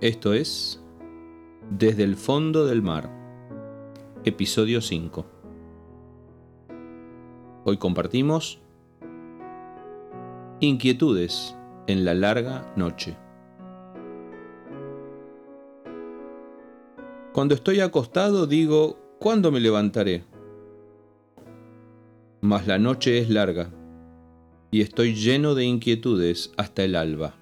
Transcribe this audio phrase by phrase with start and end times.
[0.00, 0.82] Esto es
[1.68, 3.10] Desde el fondo del mar,
[4.24, 5.26] episodio 5.
[7.66, 8.62] Hoy compartimos
[10.60, 11.54] Inquietudes
[11.86, 13.14] en la larga noche.
[17.34, 20.24] Cuando estoy acostado digo, ¿cuándo me levantaré?
[22.40, 23.68] Mas la noche es larga
[24.70, 27.34] y estoy lleno de inquietudes hasta el alba.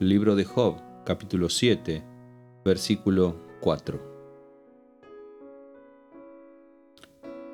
[0.00, 0.76] Libro de Job,
[1.08, 2.04] capítulo 7,
[2.66, 3.98] versículo 4.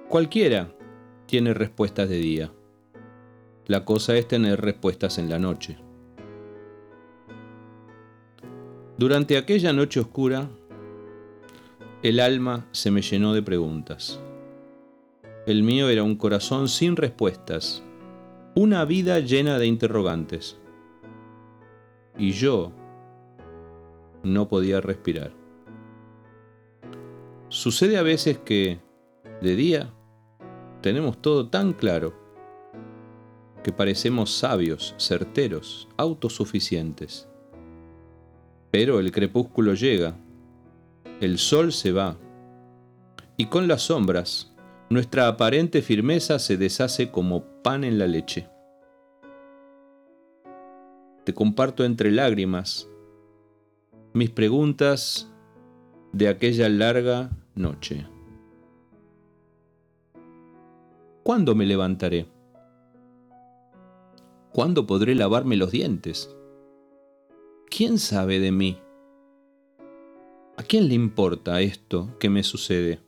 [0.09, 0.75] Cualquiera
[1.27, 2.53] tiene respuestas de día.
[3.69, 5.79] La cosa es tener respuestas en la noche.
[8.99, 10.51] Durante aquella noche oscura,
[12.03, 14.19] el alma se me llenó de preguntas.
[15.47, 17.85] El mío era un corazón sin respuestas,
[18.57, 20.59] una vida llena de interrogantes.
[22.19, 22.73] Y yo
[24.25, 25.33] no podía respirar.
[27.49, 28.81] Sucede a veces que,
[29.41, 29.95] de día,
[30.81, 32.15] tenemos todo tan claro
[33.63, 37.29] que parecemos sabios, certeros, autosuficientes.
[38.71, 40.17] Pero el crepúsculo llega,
[41.21, 42.19] el sol se va,
[43.37, 44.53] y con las sombras,
[44.91, 48.49] nuestra aparente firmeza se deshace como pan en la leche.
[51.25, 52.89] Te comparto entre lágrimas
[54.15, 55.29] mis preguntas
[56.13, 58.07] de aquella larga noche.
[61.25, 62.29] ¿Cuándo me levantaré?
[64.53, 66.33] ¿Cuándo podré lavarme los dientes?
[67.69, 68.79] ¿Quién sabe de mí?
[70.57, 73.01] ¿A quién le importa esto que me sucede?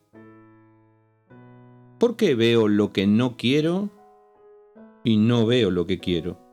[2.01, 3.91] ¿Por qué veo lo que no quiero
[5.05, 6.45] y no veo lo que quiero?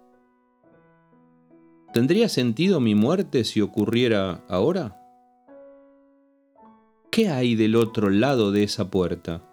[1.94, 5.00] ¿Tendría sentido mi muerte si ocurriera ahora?
[7.12, 9.48] ¿Qué hay del otro lado de esa puerta?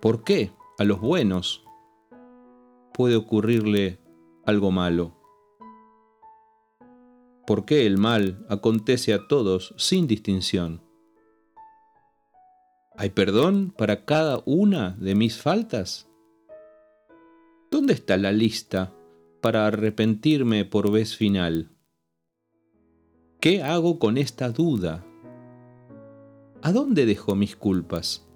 [0.00, 1.64] ¿Por qué a los buenos
[2.94, 3.98] puede ocurrirle
[4.44, 5.16] algo malo?
[7.44, 10.80] ¿Por qué el mal acontece a todos sin distinción?
[12.96, 16.08] ¿Hay perdón para cada una de mis faltas?
[17.68, 18.95] ¿Dónde está la lista
[19.46, 21.70] para arrepentirme por vez final?
[23.38, 25.06] ¿Qué hago con esta duda?
[26.62, 28.26] ¿A dónde dejo mis culpas?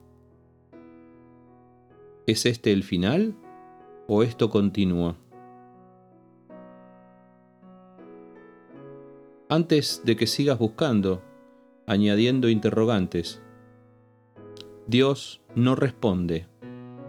[2.29, 3.35] ¿Es este el final
[4.07, 5.17] o esto continúa?
[9.49, 11.25] Antes de que sigas buscando,
[11.89, 13.43] añadiendo interrogantes,
[14.87, 16.47] Dios no responde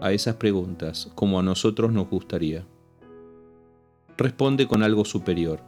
[0.00, 2.66] a esas preguntas como a nosotros nos gustaría
[4.16, 5.62] responde con algo superior.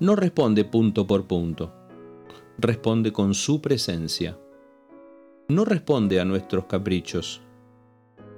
[0.00, 1.72] No responde punto por punto,
[2.58, 4.38] responde con su presencia.
[5.48, 7.42] No responde a nuestros caprichos,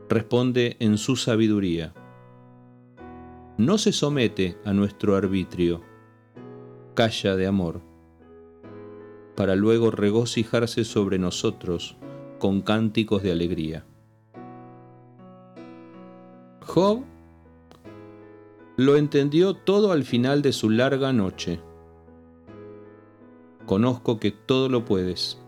[0.09, 1.95] responde en su sabiduría.
[3.57, 5.83] No se somete a nuestro arbitrio,
[6.95, 7.83] calla de amor,
[9.37, 11.97] para luego regocijarse sobre nosotros
[12.39, 13.87] con cánticos de alegría.
[16.63, 17.05] Job
[18.77, 21.61] lo entendió todo al final de su larga noche.
[23.67, 25.41] Conozco que todo lo puedes,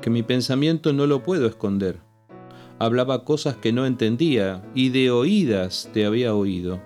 [0.00, 2.00] que mi pensamiento no lo puedo esconder.
[2.78, 6.80] Hablaba cosas que no entendía y de oídas te había oído.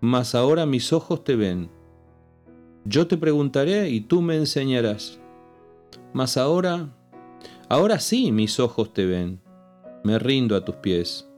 [0.00, 1.68] Mas ahora mis ojos te ven.
[2.84, 5.20] Yo te preguntaré y tú me enseñarás.
[6.12, 6.96] Mas ahora,
[7.68, 9.40] ahora sí mis ojos te ven.
[10.04, 11.28] Me rindo a tus pies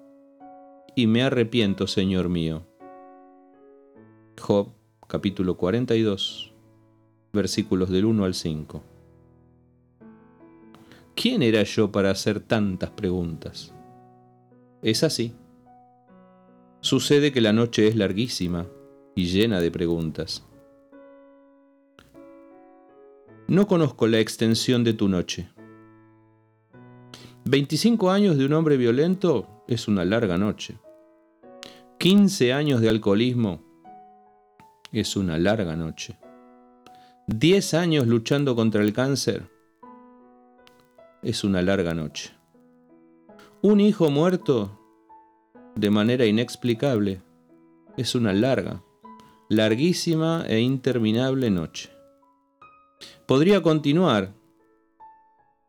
[0.94, 2.66] y me arrepiento, Señor mío.
[4.40, 4.68] Job
[5.08, 6.52] capítulo 42,
[7.32, 8.82] versículos del 1 al 5.
[11.14, 13.72] ¿Quién era yo para hacer tantas preguntas?
[14.82, 15.34] Es así.
[16.80, 18.66] Sucede que la noche es larguísima
[19.14, 20.44] y llena de preguntas.
[23.48, 25.48] No conozco la extensión de tu noche.
[27.44, 30.78] 25 años de un hombre violento es una larga noche.
[31.98, 33.65] 15 años de alcoholismo
[34.92, 36.16] es una larga noche.
[37.26, 39.50] Diez años luchando contra el cáncer
[41.22, 42.32] es una larga noche.
[43.62, 44.78] Un hijo muerto
[45.74, 47.20] de manera inexplicable
[47.96, 48.82] es una larga,
[49.48, 51.90] larguísima e interminable noche.
[53.26, 54.32] Podría continuar.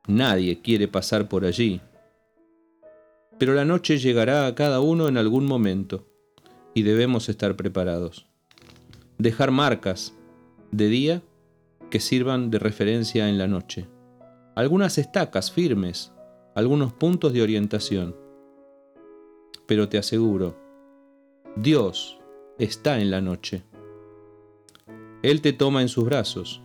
[0.07, 1.81] Nadie quiere pasar por allí.
[3.39, 6.07] Pero la noche llegará a cada uno en algún momento
[6.73, 8.27] y debemos estar preparados
[9.17, 10.15] dejar marcas
[10.71, 11.23] de día
[11.89, 13.87] que sirvan de referencia en la noche,
[14.55, 16.13] algunas estacas firmes,
[16.55, 18.15] algunos puntos de orientación.
[19.65, 20.55] Pero te aseguro,
[21.55, 22.19] Dios
[22.57, 23.63] está en la noche.
[25.23, 26.61] Él te toma en sus brazos,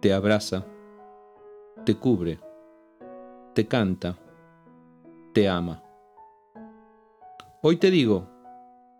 [0.00, 0.66] te abraza,
[1.84, 2.38] te cubre,
[3.54, 4.18] te canta,
[5.32, 5.82] te ama.
[7.62, 8.28] Hoy te digo,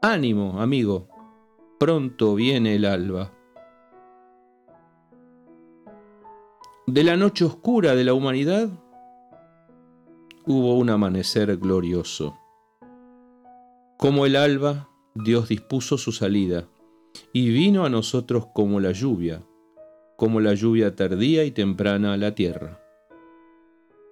[0.03, 1.09] ánimo, amigo,
[1.79, 3.33] pronto viene el alba.
[6.87, 8.69] De la noche oscura de la humanidad
[10.47, 12.39] hubo un amanecer glorioso.
[13.99, 16.69] Como el alba, Dios dispuso su salida
[17.33, 19.43] y vino a nosotros como la lluvia,
[20.17, 22.81] como la lluvia tardía y temprana a la tierra.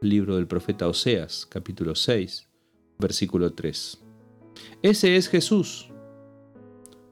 [0.00, 2.48] Libro del profeta Oseas, capítulo 6,
[2.98, 4.02] versículo 3.
[4.82, 5.91] Ese es Jesús,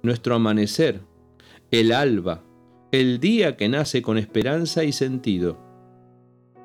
[0.03, 1.01] nuestro amanecer,
[1.71, 2.43] el alba,
[2.93, 5.59] el día que nace con esperanza y sentido.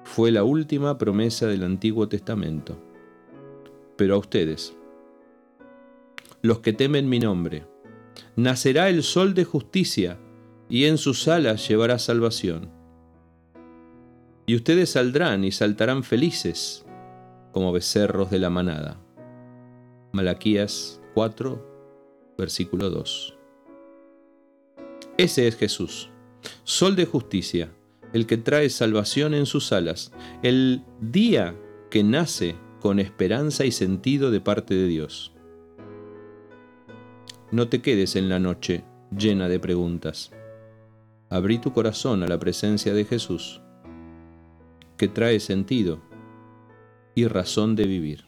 [0.04, 2.82] Fue la última promesa del Antiguo Testamento.
[3.98, 4.76] Pero a ustedes,
[6.42, 7.66] los que temen mi nombre,
[8.36, 10.20] nacerá el sol de justicia,
[10.68, 12.72] y en sus alas llevará salvación.
[14.48, 16.86] Y ustedes saldrán y saltarán felices
[17.52, 19.00] como becerros de la manada.
[20.12, 21.75] Malaquías 4,
[22.38, 23.38] versículo 2.
[25.18, 26.10] Ese es Jesús,
[26.64, 27.72] sol de justicia,
[28.14, 30.12] el que trae salvación en sus alas,
[30.44, 31.56] el día
[31.90, 35.34] que nace con esperanza y sentido de parte de Dios.
[37.52, 38.84] No te quedes en la noche
[39.18, 40.32] llena de preguntas.
[41.30, 43.62] Abrí tu corazón a la presencia de Jesús,
[44.98, 46.02] que trae sentido
[47.16, 48.26] y razón de vivir.